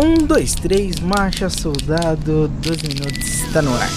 [0.00, 3.88] Um, dois, três, marcha, soldado, 12 minutos, tá no ar.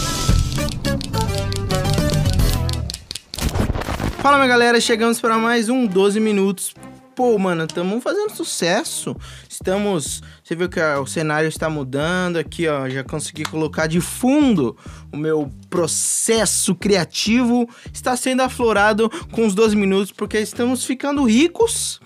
[4.20, 6.73] Fala minha galera, chegamos para mais um 12 minutos.
[7.16, 9.16] Pô, mano, estamos fazendo sucesso.
[9.48, 10.23] Estamos.
[10.43, 12.89] Você viu que ó, o cenário está mudando aqui, ó.
[12.89, 14.75] Já consegui colocar de fundo
[15.13, 17.70] o meu processo criativo.
[17.93, 22.02] Está sendo aflorado com os 12 minutos, porque estamos ficando ricos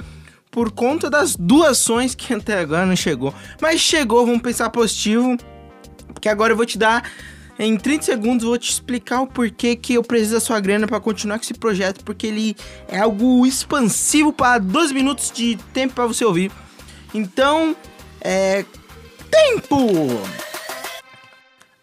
[0.56, 3.36] por conta das doações que até agora não chegou.
[3.62, 5.36] Mas chegou, vamos pensar positivo.
[6.14, 7.04] Porque agora eu vou te dar
[7.60, 10.98] em 30 segundos vou te explicar o porquê que eu preciso da sua grana para
[11.02, 12.56] continuar com esse projeto, porque ele
[12.88, 16.50] é algo expansivo para 12 minutos de tempo para você ouvir.
[17.14, 17.76] Então,
[18.22, 18.64] é
[19.30, 19.76] tempo.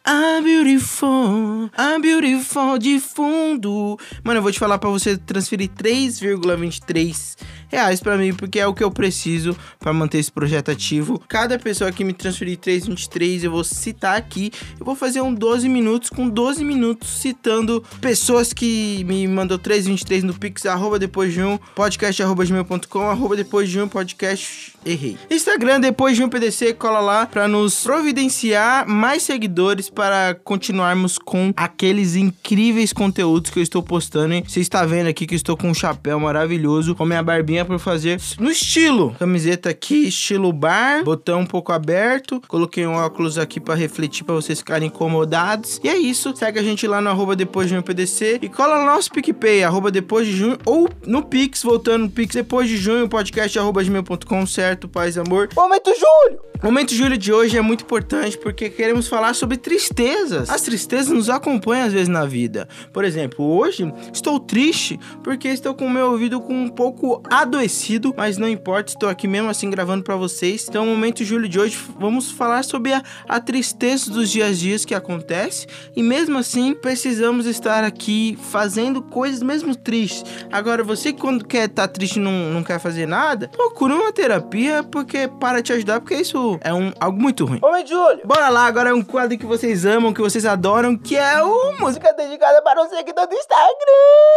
[0.07, 3.99] I'm beautiful, I'm beautiful de fundo.
[4.25, 7.37] Mano, eu vou te falar para você transferir 3,23
[7.73, 11.19] reais para mim, porque é o que eu preciso para manter esse projeto ativo.
[11.27, 14.53] Cada pessoa que me transferir 323, eu vou citar aqui.
[14.79, 20.23] Eu vou fazer um 12 minutos com 12 minutos citando pessoas que me mandou 323
[20.23, 25.17] no Pix, arroba depois de um, podcast arroba gmail.com, arroba depois de um, podcast, errei.
[25.31, 31.55] Instagram depois de um PDC, cola lá para nos providenciar mais seguidores para continuarmos com
[31.57, 34.43] aqueles incríveis conteúdos que eu estou postando.
[34.47, 37.79] Você está vendo aqui que eu estou com um chapéu maravilhoso, com minha barbinha por
[37.79, 39.15] fazer no estilo.
[39.19, 42.41] Camiseta aqui, estilo bar, botão um pouco aberto.
[42.49, 45.81] Coloquei um óculos aqui para refletir, para vocês ficarem incomodados.
[45.83, 46.35] E é isso.
[46.37, 49.65] Segue a gente lá no arroba depois de junho PDC e cola no nosso PicPay,
[49.65, 53.83] arroba depois de junho, ou no Pix, voltando no Pix, depois de junho, podcast arroba
[53.83, 55.49] gmail.com, certo, paz e amor.
[55.55, 56.53] Momento Júlio!
[56.63, 60.49] Momento Júlio de hoje é muito importante porque queremos falar sobre tristezas.
[60.49, 62.69] As tristezas nos acompanham às vezes na vida.
[62.93, 67.21] Por exemplo, hoje estou triste porque estou com o meu ouvido com um pouco
[67.53, 70.67] adoecido, mas não importa, estou aqui mesmo assim gravando para vocês.
[70.69, 74.85] Então, momento Júlio de hoje, vamos falar sobre a, a tristeza dos dias a dias
[74.85, 80.25] que acontece e mesmo assim precisamos estar aqui fazendo coisas mesmo tristes.
[80.51, 84.13] Agora, você quando quer estar tá triste e não, não quer fazer nada, procura uma
[84.13, 87.61] terapia porque para te ajudar, porque isso é um, algo muito ruim.
[87.61, 88.21] Momento Júlio!
[88.25, 91.79] Bora lá, agora é um quadro que vocês amam, que vocês adoram, que é o
[91.79, 94.33] Música Dedicada para o Seguidor do Instagram!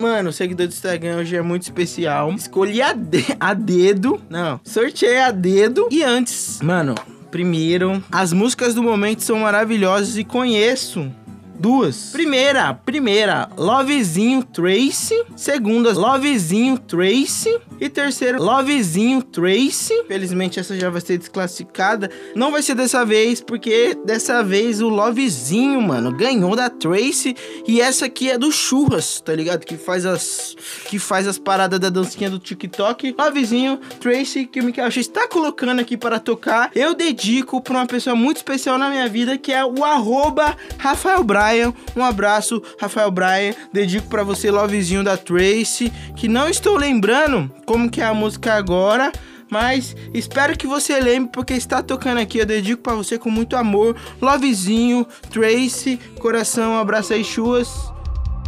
[0.00, 4.20] Mano, o seguidor do Instagram hoje é muito especial escolhi a, de a dedo.
[4.28, 5.86] Não, sorteei a dedo.
[5.90, 6.96] E antes, mano,
[7.30, 11.10] primeiro, as músicas do momento são maravilhosas e conheço
[11.60, 12.10] duas.
[12.10, 15.22] Primeira, primeira, Lovezinho Tracy.
[15.36, 17.60] Segunda, Lovezinho Tracy.
[17.78, 20.04] E terceiro, Lovezinho Tracy.
[20.08, 22.10] Felizmente essa já vai ser desclassificada.
[22.34, 27.36] Não vai ser dessa vez, porque dessa vez o Lovezinho, mano, ganhou da Tracy.
[27.66, 29.64] E essa aqui é do Churras, tá ligado?
[29.64, 30.56] Que faz as
[30.88, 33.14] que faz as paradas da dancinha do TikTok.
[33.18, 36.70] Lovezinho Tracy, que o Michael está colocando aqui para tocar.
[36.74, 41.22] Eu dedico para uma pessoa muito especial na minha vida, que é o arroba Rafael
[41.22, 41.49] Braga.
[41.50, 41.74] Brian.
[41.96, 43.54] Um abraço, Rafael Brian.
[43.72, 48.54] Dedico para você, Lovezinho da Tracy, que não estou lembrando como que é a música
[48.54, 49.10] agora,
[49.50, 52.38] mas espero que você lembre porque está tocando aqui.
[52.38, 53.96] Eu dedico para você com muito amor.
[54.20, 57.68] Lovezinho, Tracy, coração, abraço aí, chuas.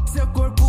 [0.07, 0.62] Seu corpo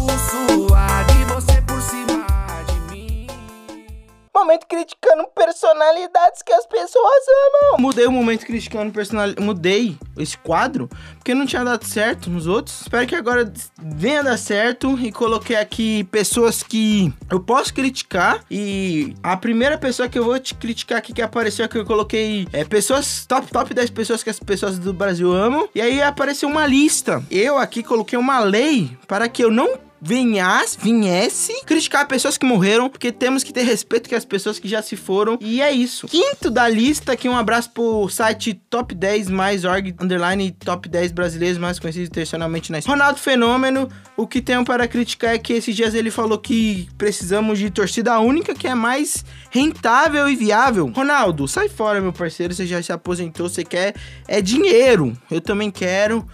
[4.44, 7.24] momento criticando personalidades que as pessoas
[7.72, 7.82] amam.
[7.82, 9.44] Mudei o momento criticando personalidades.
[9.44, 12.82] Mudei esse quadro porque não tinha dado certo nos outros.
[12.82, 13.52] Espero que agora
[13.82, 18.44] venha dar certo e coloquei aqui pessoas que eu posso criticar.
[18.52, 22.48] E a primeira pessoa que eu vou te criticar aqui que apareceu aqui, eu coloquei
[22.52, 25.70] é, pessoas, top, top 10 pessoas que as pessoas do Brasil amam.
[25.74, 27.24] E aí apareceu uma lista.
[27.32, 32.90] Eu aqui coloquei uma lei para que eu não venhasse, viesse criticar pessoas que morreram,
[32.90, 35.38] porque temos que ter respeito que as pessoas que já se foram.
[35.40, 36.08] E é isso.
[36.08, 41.14] Quinto da lista, aqui um abraço pro site Top 10 mais org underline Top 10
[41.14, 43.88] brasileiros mais conhecidos internacionalmente na Ronaldo Fenômeno,
[44.18, 48.20] o que tenho para criticar é que esses dias ele falou que precisamos de torcida
[48.20, 50.92] única, que é mais rentável e viável.
[50.94, 53.96] Ronaldo, sai fora, meu parceiro, você já se aposentou, você quer
[54.28, 55.18] é dinheiro.
[55.32, 56.28] Eu também quero.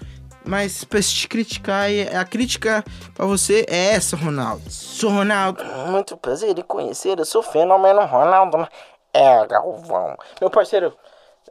[0.46, 1.88] Mas pra te criticar,
[2.20, 2.84] a crítica
[3.14, 4.64] pra você é essa, Ronaldo.
[4.70, 5.64] Sou Ronaldo.
[5.88, 8.68] Muito prazer em conhecer, eu sou fenômeno Ronaldo.
[9.14, 10.16] É, Galvão.
[10.40, 10.94] Meu parceiro,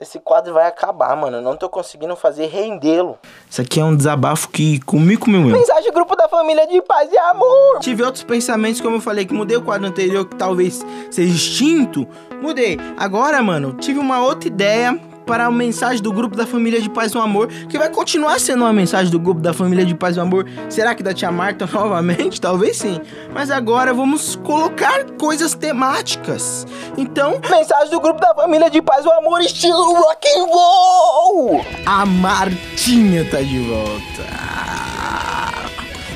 [0.00, 1.38] esse quadro vai acabar, mano.
[1.38, 3.18] Eu não tô conseguindo fazer rendê-lo.
[3.50, 5.40] Isso aqui é um desabafo que comigo meu.
[5.40, 7.80] Mensagem grupo da família de paz e amor.
[7.80, 12.06] Tive outros pensamentos, como eu falei, que mudei o quadro anterior, que talvez seja extinto.
[12.40, 12.78] Mudei.
[12.96, 17.12] Agora, mano, tive uma outra ideia para a mensagem do grupo da família de paz
[17.12, 20.20] e amor, que vai continuar sendo uma mensagem do grupo da família de paz e
[20.20, 20.46] amor.
[20.70, 22.40] Será que da tia Marta novamente?
[22.40, 22.98] Talvez sim.
[23.34, 26.66] Mas agora vamos colocar coisas temáticas.
[26.96, 31.64] Então, Mensagem do grupo da família de paz e amor, estilo rock and roll.
[31.84, 34.47] a Martinha tá de volta.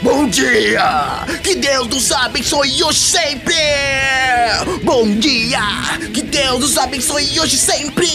[0.02, 1.24] Bom dia!
[1.44, 3.54] Que Deus nos abençoe hoje sempre!
[4.82, 5.60] Bom dia!
[6.12, 8.08] Que Deus nos abençoe hoje sempre!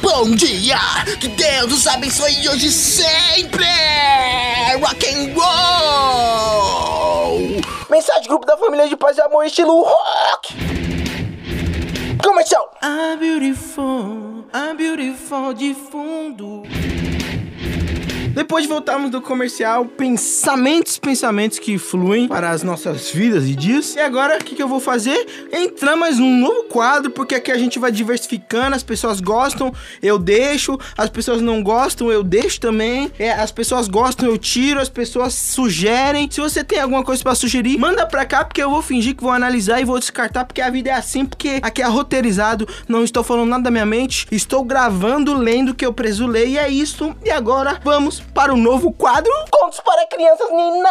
[0.00, 0.78] Bom dia!
[1.18, 3.64] Que Deus nos abençoe hoje sempre!
[4.80, 6.60] Rock and roll!
[7.90, 10.54] Mensagem grupo da família de paz e amor, estilo rock.
[12.22, 12.70] Comercial.
[12.80, 16.62] I'm beautiful, I'm beautiful de fundo.
[18.34, 23.94] Depois de voltarmos do comercial, pensamentos, pensamentos que fluem para as nossas vidas e dias.
[23.94, 25.48] E agora, o que, que eu vou fazer?
[25.52, 28.74] Entrar mais num novo quadro, porque aqui a gente vai diversificando.
[28.74, 29.72] As pessoas gostam,
[30.02, 30.76] eu deixo.
[30.98, 33.08] As pessoas não gostam, eu deixo também.
[33.20, 34.80] É, as pessoas gostam, eu tiro.
[34.80, 36.28] As pessoas sugerem.
[36.28, 39.22] Se você tem alguma coisa para sugerir, manda pra cá, porque eu vou fingir que
[39.22, 42.66] vou analisar e vou descartar, porque a vida é assim, porque aqui é roteirizado.
[42.88, 44.26] Não estou falando nada da minha mente.
[44.32, 46.48] Estou gravando, lendo o que eu preciso ler.
[46.48, 47.14] E é isso.
[47.24, 49.30] E agora, vamos para o novo quadro.
[49.50, 50.90] Contos para crianças, Nina.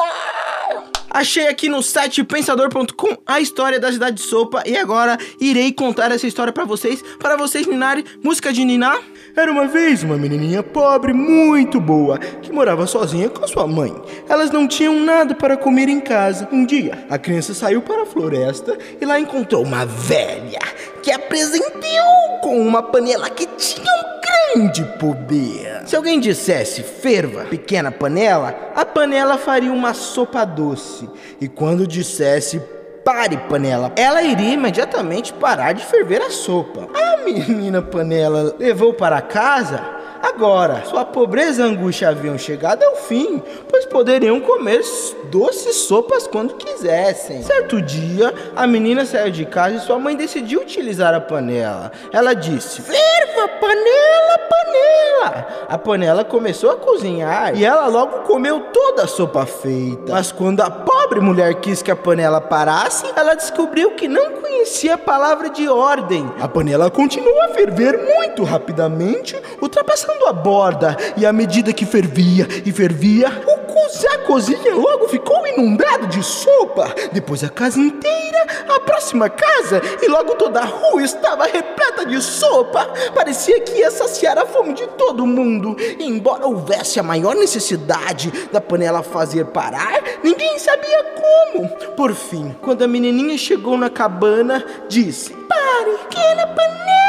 [1.10, 6.12] Achei aqui no site pensador.com a história da cidade de Sopa e agora irei contar
[6.12, 9.00] essa história pra vocês, para vocês ninarem música de ninar.
[9.36, 13.94] Era uma vez uma menininha pobre, muito boa, que morava sozinha com sua mãe.
[14.28, 16.50] Elas não tinham nada para comer em casa.
[16.52, 20.60] Um dia, a criança saiu para a floresta e lá encontrou uma velha
[21.04, 24.13] que a presenteou com uma panela que tinha um
[24.54, 25.82] grande poder.
[25.86, 31.10] Se alguém dissesse ferva, pequena panela, a panela faria uma sopa doce.
[31.42, 32.62] E quando dissesse
[33.04, 36.88] pare panela, ela iria imediatamente parar de ferver a sopa.
[36.94, 40.03] A menina panela levou para casa.
[40.24, 44.82] Agora, sua pobreza e angústia haviam chegado ao fim, pois poderiam comer
[45.26, 47.44] doces sopas quando quisessem.
[47.44, 51.92] Certo dia, a menina saiu de casa e sua mãe decidiu utilizar a panela.
[52.10, 55.48] Ela disse: Ferva, panela, panela!
[55.68, 60.14] A panela começou a cozinhar e ela logo comeu toda a sopa feita.
[60.14, 64.94] Mas quando a pobre mulher quis que a panela parasse, ela descobriu que não conhecia
[64.94, 66.32] a palavra de ordem.
[66.40, 72.48] A panela continuou a ferver muito rapidamente, ultrapassando a borda, e à medida que fervia
[72.66, 73.64] e fervia, o
[74.08, 76.94] a cozinha logo ficou inundado de sopa.
[77.12, 82.22] Depois a casa inteira, a próxima casa e logo toda a rua estava repleta de
[82.22, 82.90] sopa.
[83.14, 85.76] Parecia que ia saciar a fome de todo mundo.
[85.80, 91.70] E embora houvesse a maior necessidade da panela fazer parar, ninguém sabia como.
[91.96, 97.03] Por fim, quando a menininha chegou na cabana, disse: Pare, pequena panela!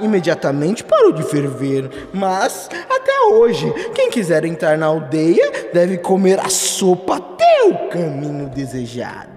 [0.00, 1.90] Imediatamente parou de ferver.
[2.12, 8.48] Mas, até hoje, quem quiser entrar na aldeia deve comer a sopa até o caminho
[8.48, 9.32] desejado.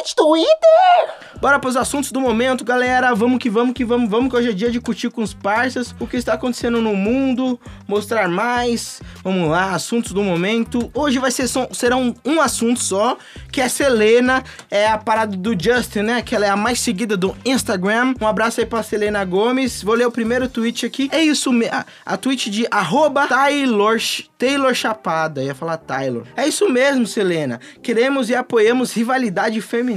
[0.00, 1.30] Site Twitter.
[1.40, 3.14] Bora pros assuntos do momento, galera.
[3.14, 5.94] Vamos que vamos que vamos, vamos que hoje é dia de curtir com os parças,
[5.98, 9.00] o que está acontecendo no mundo, mostrar mais.
[9.22, 10.90] Vamos lá, assuntos do momento.
[10.94, 13.16] Hoje vai ser só, serão um assunto só,
[13.50, 16.22] que é Selena, é a parada do Justin, né?
[16.22, 18.14] Que ela é a mais seguida do Instagram.
[18.20, 19.82] Um abraço aí pra Selena Gomes.
[19.82, 21.08] Vou ler o primeiro tweet aqui.
[21.12, 23.98] É isso mesmo, a, a tweet de arroba Taylor,
[24.36, 25.42] Taylor Chapada.
[25.42, 26.24] Ia falar Taylor.
[26.36, 27.60] É isso mesmo, Selena.
[27.82, 29.89] Queremos e apoiamos rivalidade feminina.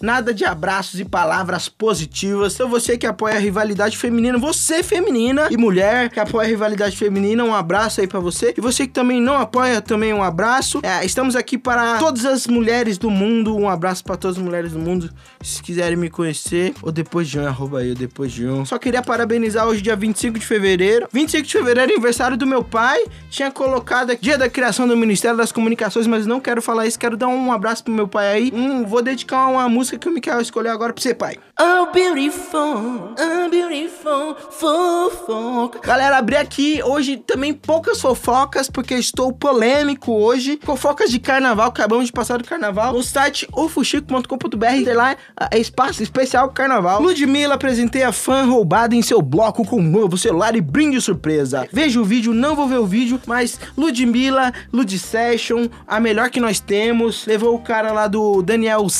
[0.00, 2.54] Nada de abraços e palavras positivas.
[2.54, 6.96] Então você que apoia a rivalidade feminina, você feminina e mulher que apoia a rivalidade
[6.96, 8.54] feminina, um abraço aí pra você.
[8.56, 10.80] E você que também não apoia, também um abraço.
[10.82, 13.56] É, estamos aqui para todas as mulheres do mundo.
[13.56, 15.10] Um abraço para todas as mulheres do mundo.
[15.42, 18.64] Se quiserem me conhecer, ou depois de um, arroba ou depois de um.
[18.64, 21.08] Só queria parabenizar hoje, dia 25 de fevereiro.
[21.12, 23.04] 25 de fevereiro, aniversário do meu pai.
[23.30, 26.98] Tinha colocado dia da criação do Ministério das Comunicações, mas não quero falar isso.
[26.98, 28.52] Quero dar um abraço pro meu pai aí.
[28.54, 31.36] Um, vou dedicar uma música que o Mikael escolheu agora pra você, pai.
[31.60, 35.80] Oh, beautiful, oh, beautiful, fofoca.
[35.80, 40.58] Galera, abri aqui hoje também poucas fofocas, porque estou polêmico hoje.
[40.62, 42.92] Fofocas de carnaval, acabamos de passar do carnaval.
[42.92, 45.16] No site ofuxico.com.br tem lá
[45.50, 47.02] é espaço especial carnaval.
[47.02, 51.68] Ludmilla apresentei a fã roubada em seu bloco com um novo celular e brinde surpresa.
[51.72, 56.40] Veja o vídeo, não vou ver o vídeo, mas Ludmilla, Lud Session, a melhor que
[56.40, 57.26] nós temos.
[57.26, 58.88] Levou o cara lá do Daniel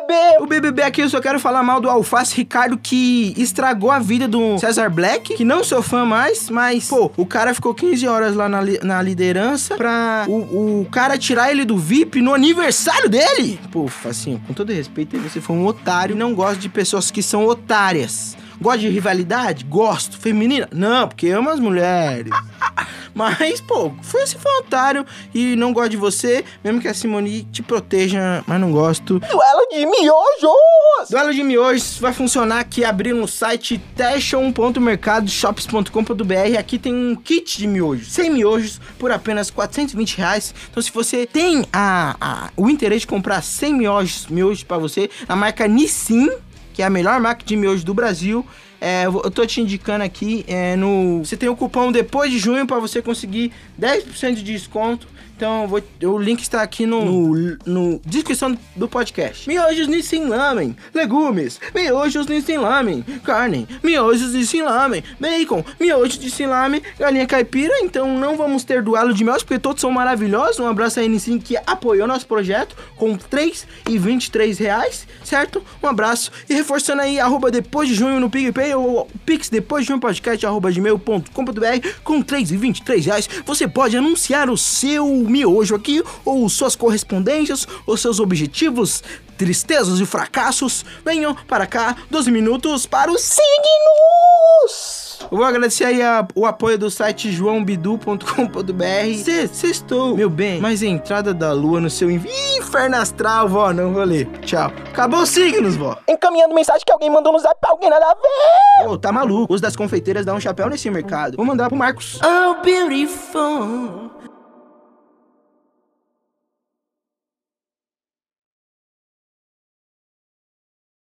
[0.00, 0.38] BBB!
[0.40, 4.26] O BBB aqui eu só quero falar mal do Alface Ricardo que estragou a vida
[4.26, 8.34] do César Black, que não sou fã mais, mas, pô, o cara ficou 15 horas
[8.34, 13.08] lá na, li- na liderança pra o, o cara tirar ele do VIP no aniversário
[13.08, 13.60] dele.
[13.70, 16.16] Pô, assim, com todo respeito, você foi um otário.
[16.16, 18.36] Não gosto de pessoas que são otárias.
[18.60, 19.64] Gosto de rivalidade?
[19.64, 20.16] Gosto.
[20.18, 20.68] Feminina?
[20.72, 22.32] Não, porque amo as mulheres.
[23.14, 25.04] Mas, pô, foi esse foi um otário
[25.34, 29.18] e não gosto de você, mesmo que a Simone te proteja, mas não gosto.
[29.20, 31.08] Duelo de miojos!
[31.10, 36.58] Duelo de miojos vai funcionar aqui abrindo no site tashon.mercadoshops.com.br.
[36.58, 40.54] Aqui tem um kit de miojos, 100 miojos por apenas 420 reais.
[40.70, 45.10] Então, se você tem a, a- o interesse de comprar 100 miojos, miojos para você,
[45.28, 46.30] a marca Nissin,
[46.72, 48.46] que é a melhor marca de miojos do Brasil.
[48.84, 51.24] É, eu tô te indicando aqui é, no.
[51.24, 55.06] Você tem o cupom depois de junho para você conseguir 10% de desconto.
[55.34, 59.48] Então, vou- o link está aqui no, no, no descrição do podcast.
[59.48, 66.80] Miojos Nissin Lamen, legumes, miojos Nissin Lamen, carne, miojos Nissin Lamen, bacon, miojos Nissin Lamen,
[66.96, 67.74] galinha caipira.
[67.82, 70.60] Então, não vamos ter duelo de miojos, porque todos são maravilhosos.
[70.60, 75.60] Um abraço aí, Nissin, que apoiou nosso projeto com 3 e 23 reais, certo?
[75.82, 76.30] Um abraço.
[76.48, 80.44] E reforçando aí, arroba depois de junho no PicPay ou pix depois de junho podcast,
[80.46, 83.28] arroba gmail.com.br com 3 e 23 reais.
[83.44, 89.02] Você pode anunciar o seu miojo aqui, ou suas correspondências, ou seus objetivos,
[89.36, 90.84] tristezas e fracassos.
[91.04, 95.01] Venham para cá, 12 minutos para os Signos!
[95.30, 99.14] Eu vou agradecer aí a- o apoio do site joãobidu.com.br.
[99.24, 100.60] Cê- Sextou, meu bem.
[100.60, 102.26] Mas a entrada da lua no seu inf-
[102.58, 104.26] inferno astral, vó, não vou ler.
[104.42, 104.72] Tchau.
[104.90, 105.96] Acabou os signos, vó.
[106.08, 108.88] Encaminhando mensagem que alguém mandou no zap pra alguém nada a ver!
[108.88, 109.52] Ô, tá maluco.
[109.52, 111.36] Os das confeiteiras dão um chapéu nesse mercado.
[111.36, 112.20] Vou mandar pro Marcos.
[112.22, 114.11] Oh, beautiful.